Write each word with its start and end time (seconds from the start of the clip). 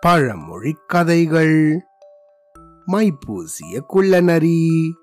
பழமொழி 0.00 0.76
கதைகள். 0.86 1.80
மைப்பூசிய 2.86 3.80
குள்ளநரி. 3.86 4.94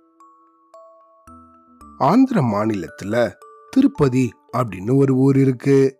ஆந்திர 1.97 2.42
மாநிலத்துல 2.42 3.33
திருப்பதி 3.69 4.31
அப்படின்னு 4.58 4.96
ஒரு 4.96 5.15
ஊர் 5.15 5.37
இருக்கு. 5.37 5.99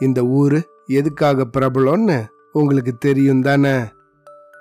இந்த 0.00 0.22
ஊரு 0.22 0.68
எதுக்காக 0.86 1.46
பிரபலம்னு 1.58 2.26
உங்களுக்கு 2.52 2.96
தெரியும் 2.98 3.42
தானே? 3.42 3.84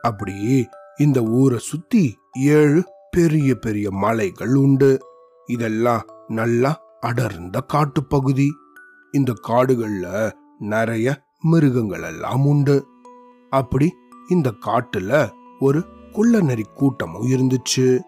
அப்படி 0.02 0.68
இந்த 0.98 1.22
ஊரை 1.22 1.58
சுத்தி 1.58 2.18
ஏழு 2.34 2.84
பெரிய 3.12 3.56
பெரிய 3.56 3.92
மலைகள் 3.92 4.56
உண்டு. 4.56 5.00
இதெல்லாம் 5.46 6.06
நல்லா 6.28 6.82
அடர்ந்த 7.00 7.60
காட்டுப்பகுதி 7.60 8.50
இந்த 9.12 9.34
காடுகள்ல 9.48 10.32
நிறைய 10.60 11.24
மிருகங்கள் 11.46 12.02
எல்லாம் 12.02 12.46
உண்டு. 12.46 12.88
அப்படி 13.50 13.94
இந்த 14.30 14.54
காட்டுல 14.66 15.30
ஒரு 15.60 15.86
குள்ளநரி 16.12 16.66
கூட்டமும் 16.76 17.30
இருந்துச்சு. 17.30 18.00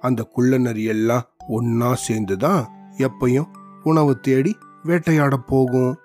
அந்த 0.00 0.22
குள்ளநரி 0.22 0.84
எல்லாம் 0.84 1.22
ஒன்னா 1.48 1.92
சேர்ந்துதான் 1.92 2.68
எப்பையும் 2.98 3.46
உணவு 3.82 4.20
தேடி 4.20 4.56
வேட்டையாட 4.82 5.36
போகும். 5.36 5.96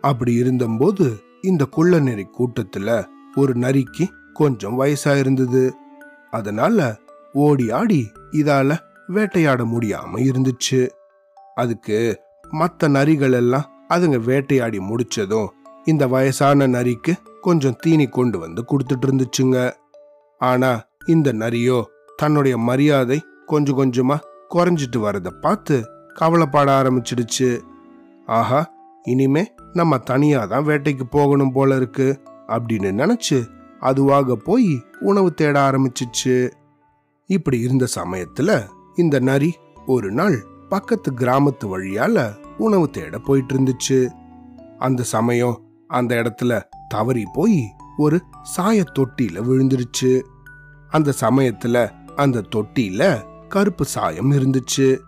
அப்படி 0.00 0.34
இருந்தபோது 0.34 1.20
இந்த 1.42 1.64
குள்ளநரி 1.64 2.26
கூட்டத்துல 2.38 3.06
ஒரு 3.36 3.52
நரிக்கு 3.52 4.08
கொஞ்சம் 4.32 4.80
வயசா 4.80 5.18
இருந்தது. 5.18 5.74
அதனால 6.30 6.98
ஓடி 7.32 7.70
ஆடி 7.70 8.10
இதால 8.32 8.78
வேட்டையாட 9.06 9.64
முடியாம 9.64 10.18
இருந்துச்சு. 10.18 10.88
அதுக்கு 11.54 12.20
மற்ற 12.50 12.88
நரிகள் 12.88 13.32
எல்லாம் 13.32 13.70
அதுங்க 13.88 14.24
வேட்டையாடி 14.24 14.78
முடிச்சதும் 14.78 15.48
இந்த 15.90 16.04
வயசான 16.14 16.66
நரிக்கு 16.66 17.12
கொஞ்சம் 17.40 17.78
தீனி 17.82 18.06
கொண்டு 18.08 18.38
வந்து 18.38 18.60
கொடுத்துட்டு 18.70 19.06
இருந்துச்சுங்க. 19.06 19.58
ஆனா 20.40 20.70
இந்த 21.06 21.28
நரியோ 21.42 21.78
தன்னுடைய 22.16 22.54
மரியாதை 22.68 23.18
கொஞ்சம் 23.46 23.78
கொஞ்சமா 23.78 24.16
குறைஞ்சிட்டு 24.54 24.98
வர்றதை 24.98 25.32
பார்த்து 25.40 25.76
கவலைப்பட 26.14 26.68
ஆரம்பிச்சிடுச்சு. 26.80 27.48
ஆஹா 28.38 28.60
இனிமே 29.04 29.42
நம்ம 29.72 29.98
தனியா 30.10 30.40
தான் 30.44 30.66
வேட்டைக்கு 30.66 31.04
போகணும் 31.10 31.52
போல 31.52 31.76
இருக்கு 31.76 32.08
அப்படின்னு 32.46 32.90
நினைச்சு 33.00 33.38
அதுவாக 33.80 34.36
போய் 34.48 34.72
உணவு 35.00 35.28
தேட 35.34 35.56
ஆரம்பிச்சிச்சு. 35.68 36.34
இப்படி 37.30 37.58
இருந்த 37.60 37.86
சமயத்துல 37.94 38.50
இந்த 38.96 39.16
நரி 39.28 39.50
ஒரு 39.86 40.08
நாள் 40.12 40.36
பக்கத்து 40.68 41.10
கிராமத்து 41.12 41.66
வழியால 41.72 42.16
உணவு 42.58 42.86
தேட 42.90 43.18
போயிட்டு 43.18 43.54
இருந்துச்சு. 43.54 43.98
அந்த 44.78 45.02
சமயம் 45.14 45.56
அந்த 45.90 46.14
இடத்துல 46.14 46.62
தவறி 46.88 47.24
போய் 47.32 47.72
ஒரு 47.96 48.22
சாய 48.42 48.84
தொட்டியில 48.94 49.42
விழுந்துருச்சு. 49.42 50.20
அந்த 50.88 51.12
சமயத்துல 51.20 51.90
அந்த 52.16 52.42
தொட்டியில 52.56 53.22
கருப்பு 53.48 53.84
சாயம் 53.84 54.32
இருந்துச்சு. 54.32 54.98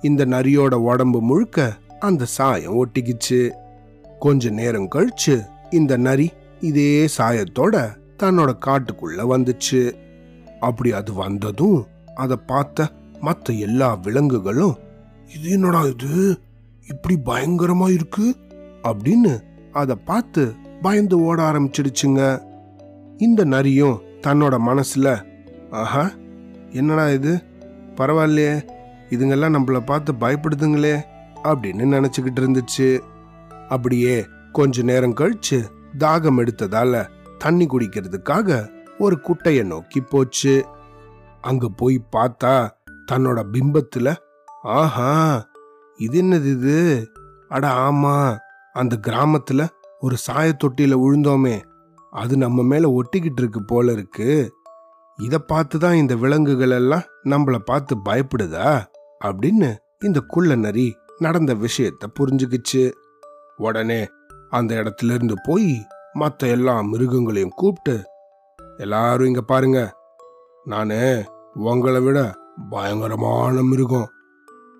இந்த 0.00 0.26
நரியோட 0.26 0.74
உடம்பு 0.74 1.20
முழுக்க 1.22 1.76
அந்த 2.00 2.24
சாயம் 2.24 2.86
ஒட்டிக்கிச்சு. 2.86 3.50
கொஞ்ச 4.18 4.50
நேரம் 4.50 4.88
கழிச்சு 4.94 5.46
இந்த 5.70 5.96
நரி 5.96 6.30
இதே 6.60 7.08
சாயத்தோட 7.18 7.96
தன்னோட 8.22 8.56
காட்டுக்குள்ள 8.66 9.22
வந்துச்சு. 9.24 9.94
அப்படி 10.60 10.92
அது 10.92 11.12
வந்ததும் 11.12 11.86
அதை 12.14 12.36
பார்த்த 12.46 12.90
மற்ற 13.20 13.54
எல்லா 13.54 13.94
விலங்குகளும் 13.94 14.76
இது 15.36 15.50
என்னடா 15.50 15.82
இது? 15.82 16.38
இப்படி 16.88 17.18
பயங்கரமா 17.24 17.92
இருக்கு? 17.92 18.36
அப்படின்னு 18.82 19.40
அதை 19.80 19.94
பார்த்து 20.04 20.42
பயந்து 20.82 21.16
ஓட 21.20 21.38
ஆரம்பிச்சிடுச்சுங்க. 21.42 22.22
இந்த 23.18 23.40
நரியும் 23.44 24.00
தன்னோட 24.22 24.54
மனசுல 24.68 25.08
ஆஹா 25.70 26.04
என்னடா 26.70 27.04
இது? 27.08 27.32
பரவாயில்லையே 27.96 28.54
இதுங்கெல்லாம் 29.10 29.56
நம்மள 29.56 29.78
பார்த்து 29.80 30.10
பயப்படுதுங்களே 30.12 30.96
அப்படின்னு 31.44 31.84
நினைச்சுக்கிட்டு 31.94 32.40
இருந்துச்சு. 32.42 32.88
அப்படியே 33.68 34.14
கொஞ்ச 34.52 34.82
நேரம் 34.82 35.18
கழிச்சு 35.20 35.58
தாகம் 35.98 36.40
எடுத்ததால 36.42 37.02
தண்ணி 37.38 37.66
குடிக்கிறதுக்காக 37.66 38.48
ஒரு 38.98 39.16
குட்டைய 39.26 39.60
நோக்கி 39.64 40.00
போச்சு. 40.00 40.54
அங்க 41.40 41.68
போய் 41.76 41.96
பார்த்தா 42.16 42.54
தன்னோட 43.12 43.40
பிம்பத்துல 43.52 44.08
ஆஹா 44.76 45.12
இது 45.98 46.16
என்னது 46.22 46.50
இது? 46.56 46.78
அட 47.48 47.66
ஆமா 47.86 48.16
அந்த 48.76 49.00
கிராமத்துல 49.06 49.68
ஒரு 50.00 50.16
சாயத்தொட்டியில 50.30 50.94
விழுந்தோமே 51.02 51.62
அது 52.10 52.36
நம்ம 52.36 52.62
மேல 52.62 52.88
ஒட்டிக்கிட்டு 52.88 53.38
இருக்கு 53.38 53.64
போல 53.64 53.92
இருக்கு. 53.92 54.52
இத 55.22 55.38
பார்த்து 55.38 55.78
தான் 55.78 55.94
இந்த 55.94 56.14
விலங்குகள் 56.14 56.70
எல்லாம் 56.70 57.02
நம்மள 57.24 57.58
பார்த்து 57.58 57.96
பயப்படுதா? 58.04 58.82
அப்படின்னு 59.24 59.76
இந்த 60.04 60.20
குள்ள 60.26 60.54
நரி 60.54 60.94
நடந்த 61.18 61.54
விஷயத்த 61.54 62.06
புரிஞ்சுக்கிச்சு. 62.18 62.92
உடனே 63.56 64.06
அந்த 64.50 64.74
இடத்துல 64.74 65.14
இருந்து 65.14 65.34
போய் 65.42 65.86
மத்த 66.14 66.38
எல்லா 66.38 66.80
மிருகங்களையும் 66.80 67.54
கூப்பிட்டு 67.54 68.04
எல்லாரும் 68.76 69.26
இங்க 69.26 69.42
பாருங்க. 69.42 69.80
நானு 70.64 71.24
உங்களை 71.54 72.00
விட 72.00 72.34
பயங்கரமான 72.70 73.62
மிருகம். 73.62 74.08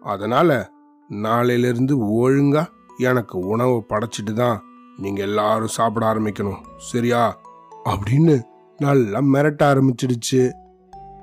அதனால 0.02 0.70
நாளையிலிருந்து 1.10 1.94
ஒழுங்கா 2.22 2.66
எனக்கு 2.98 3.38
உணவு 3.38 3.84
படைச்சிட்டு 3.88 4.32
தான் 4.32 4.62
நீங்க 4.96 5.22
எல்லாரும் 5.22 5.66
சாப்பிட 5.66 6.06
ஆரம்பிக்கணும். 6.06 6.60
சரியா? 6.78 7.38
அப்படின்னு 7.84 8.42
நல்லா 8.76 9.20
மிரட்ட 9.20 9.62
ஆரம்பிச்சிடுச்சு. 9.62 10.52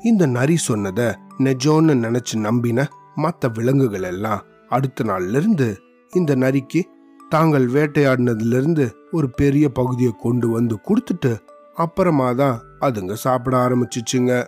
இந்த 0.04 0.26
நரி 0.26 0.58
சொன்னதை 0.58 1.06
நெஜோன்னு 1.40 1.94
நினைச்சு 1.94 2.36
நம்பின 2.36 2.88
மற்ற 3.16 3.50
விலங்குகள் 3.54 4.02
எல்லாம் 4.02 4.44
அடுத்த 4.70 5.04
நாள்லேருந்து 5.04 5.76
இந்த 6.14 6.36
நரிக்கு 6.36 6.82
தாங்கள் 7.30 7.68
வேட்டையாடினதுலேருந்து 7.68 8.92
ஒரு 9.12 9.30
பெரிய 9.30 9.70
பகுதியை 9.70 10.16
கொண்டு 10.18 10.50
வந்து 10.50 10.80
கொடுத்துட்டு 10.88 11.40
அப்புறமா 11.76 12.32
தான் 12.32 12.62
அதுங்க 12.82 13.14
சாப்பிட 13.14 13.58
ஆரம்பிச்சிச்சுங்க. 13.58 14.46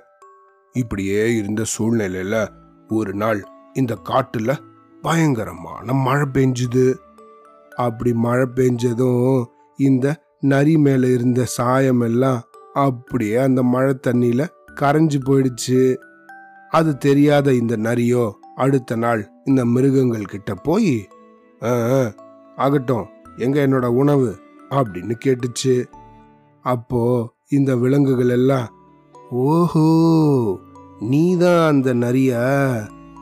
இப்படியே 0.71 1.35
இருந்த 1.35 1.63
சூழ்நிலையில 1.77 2.47
ஒரு 2.87 3.13
நாள் 3.13 3.47
இந்த 3.73 3.97
காட்டுல 4.09 4.57
பயங்கரமான 5.01 5.93
மழை 5.93 6.27
பெஞ்சுது. 6.33 6.95
அப்படி 7.75 8.13
மழை 8.13 8.47
பெஞ்சதும் 8.55 9.43
இந்த 9.77 10.15
நரி 10.39 10.77
மேல 10.77 11.07
இருந்த 11.07 11.45
சாயம் 11.45 12.01
எல்லாம் 12.01 12.41
அப்படியே 12.73 13.35
அந்த 13.35 13.63
மழை 13.63 13.95
தண்ணியில 14.07 14.47
கரைஞ்சு 14.81 15.19
போயிடுச்சு. 15.25 15.95
அது 16.69 16.97
தெரியாத 16.97 17.53
இந்த 17.53 17.77
நரியோ 17.77 18.31
அடுத்த 18.55 18.95
நாள் 18.95 19.31
இந்த 19.43 19.65
மிருகங்கள் 19.65 20.23
கிட்ட 20.23 20.53
போய் 20.53 21.07
"ஆ, 21.63 22.11
ஆகட்டும் 22.55 23.05
எங்க 23.37 23.67
என்னோட 23.67 23.85
உணவு? 23.85 24.35
அப்படின்னு 24.69 25.13
கேட்டுச்சு. 25.25 25.85
அப்போ 26.61 27.31
இந்த 27.49 27.75
விலங்குகள் 27.75 28.29
எல்லாம் 28.29 28.67
ஓஹோ 29.29 30.59
நீதான் 30.99 31.67
அந்த 31.67 31.93
நரியா 31.93 32.73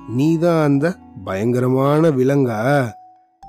நீதான் 0.08 0.64
அந்த 0.64 0.98
பயங்கரமான 1.26 2.10
விலங்கா? 2.10 2.90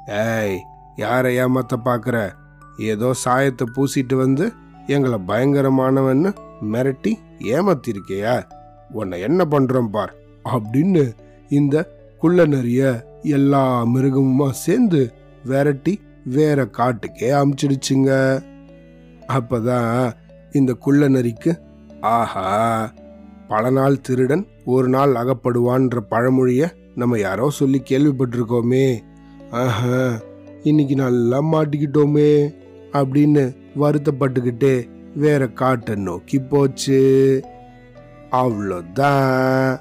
ஏய் 0.09 0.59
யாரை 0.97 1.38
ஏமாத்த 1.38 1.77
பார்க்குற? 1.84 2.32
ஏதோ 2.78 3.12
சாயத்தை 3.12 3.66
பூசிட்டு 3.75 4.15
வந்து 4.15 4.53
எங்களை 4.87 5.19
பயங்கரமானவன்னு 5.28 6.34
மிரட்டி 6.72 7.12
ஏமாத்திருக்கியா? 7.38 8.44
உன்னை 8.93 9.21
என்ன 9.21 9.44
பண்ணுறோம் 9.50 9.87
பார்? 9.87 10.15
அப்படின்னு 10.44 11.12
இந்த 11.49 11.91
குள்ள 12.19 12.47
நரிய 12.47 13.03
எல்லா 13.22 13.84
மிருகமுமா 13.84 14.50
சேர்ந்து 14.50 15.12
விரட்டி 15.44 16.00
வேற 16.25 16.64
காட்டுக்கே 16.64 17.31
அமுச்சிடுச்சுங்க. 17.31 18.43
அப்பதான் 19.29 20.12
இந்த 20.52 20.73
குள்ள 20.73 21.08
நரிக்கு 21.08 21.61
ஆஹா 22.00 22.93
பல 23.49 23.70
நாள் 23.70 24.00
திருடன் 24.00 24.47
ஒரு 24.64 24.88
நாள் 24.88 25.12
அகப்படுவான்ற 25.12 25.99
பழமொழிய 26.11 26.70
நம்ம 26.94 27.19
யாரோ 27.19 27.50
சொல்லி 27.50 27.82
கேள்விப்பட்டிருக்கோமே. 27.88 28.99
ஆஹா. 29.50 30.19
இன்னைக்கு 30.64 30.94
நல்லா 30.94 31.38
மாட்டிக்கிட்டோமே 31.43 32.55
அப்படின்னு 32.93 33.56
வருத்தப்பட்டுக்கிட்டே 33.81 34.88
வேற 35.14 35.49
காட்டை 35.49 35.94
நோக்கி 35.94 36.38
போச்சு. 36.38 37.00
அவ்வளோதான். 38.31 39.81